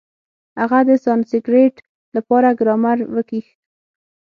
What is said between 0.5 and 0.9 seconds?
هغه